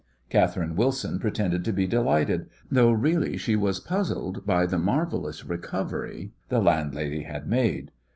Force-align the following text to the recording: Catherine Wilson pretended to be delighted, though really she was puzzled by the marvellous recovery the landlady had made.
Catherine 0.31 0.75
Wilson 0.75 1.19
pretended 1.19 1.63
to 1.63 1.71
be 1.71 1.85
delighted, 1.85 2.47
though 2.71 2.91
really 2.91 3.37
she 3.37 3.55
was 3.55 3.79
puzzled 3.79 4.43
by 4.47 4.65
the 4.65 4.79
marvellous 4.79 5.45
recovery 5.45 6.31
the 6.49 6.57
landlady 6.59 7.21
had 7.21 7.47
made. 7.47 7.91